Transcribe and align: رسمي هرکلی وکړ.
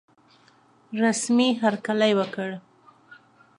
رسمي 1.03 1.49
هرکلی 1.61 2.11
وکړ. 2.19 2.49